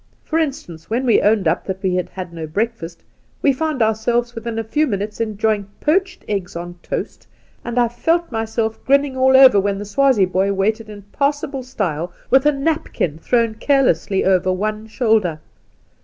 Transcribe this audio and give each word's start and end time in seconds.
For 0.23 0.39
instance, 0.39 0.89
when 0.89 1.05
we 1.05 1.21
owned 1.21 1.47
up 1.47 1.65
that 1.67 1.83
we 1.83 1.93
had 1.93 2.09
had 2.09 2.33
no 2.33 2.47
breakfast^ 2.47 2.97
we 3.43 3.53
found 3.53 3.83
ourselves 3.83 4.33
within 4.33 4.57
a 4.57 4.63
few 4.63 4.87
minutes 4.87 5.21
enjoying 5.21 5.67
poached 5.79 6.25
eggs 6.27 6.55
on 6.55 6.79
toast, 6.81 7.27
and 7.63 7.77
I 7.77 7.87
felt 7.87 8.31
myself 8.31 8.83
grinning 8.83 9.15
all 9.15 9.37
over 9.37 9.59
when 9.59 9.77
the 9.77 9.85
Swazie 9.85 10.25
boy 10.25 10.53
waited 10.53 10.89
in 10.89 11.03
passable 11.11 11.61
style 11.61 12.11
with 12.31 12.47
a 12.47 12.51
napkin 12.51 13.19
thrown 13.19 13.53
carelessly 13.53 14.25
over 14.25 14.51
one 14.51 14.87
shoulder. 14.87 15.39